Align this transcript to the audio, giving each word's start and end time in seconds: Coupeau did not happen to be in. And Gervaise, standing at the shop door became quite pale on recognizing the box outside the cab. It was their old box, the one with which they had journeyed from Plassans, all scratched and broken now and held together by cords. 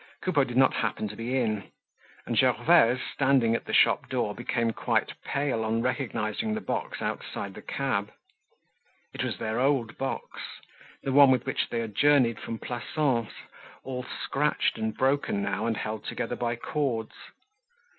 Coupeau 0.23 0.43
did 0.43 0.57
not 0.57 0.73
happen 0.73 1.07
to 1.09 1.15
be 1.15 1.37
in. 1.37 1.71
And 2.25 2.35
Gervaise, 2.35 3.01
standing 3.13 3.53
at 3.53 3.65
the 3.65 3.71
shop 3.73 4.09
door 4.09 4.33
became 4.33 4.73
quite 4.73 5.13
pale 5.23 5.63
on 5.63 5.83
recognizing 5.83 6.55
the 6.55 6.59
box 6.59 7.03
outside 7.03 7.53
the 7.53 7.61
cab. 7.61 8.11
It 9.13 9.23
was 9.23 9.37
their 9.37 9.59
old 9.59 9.99
box, 9.99 10.25
the 11.03 11.11
one 11.13 11.29
with 11.29 11.45
which 11.45 11.69
they 11.69 11.81
had 11.81 11.93
journeyed 11.93 12.39
from 12.39 12.57
Plassans, 12.57 13.29
all 13.83 14.03
scratched 14.23 14.79
and 14.79 14.97
broken 14.97 15.43
now 15.43 15.67
and 15.67 15.77
held 15.77 16.03
together 16.05 16.35
by 16.35 16.55
cords. 16.55 17.13